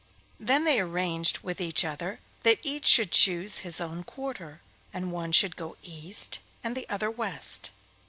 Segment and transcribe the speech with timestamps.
[0.39, 5.31] Then they arranged with each other that each should choose his own quarter, and one
[5.31, 7.69] should go east and the other west.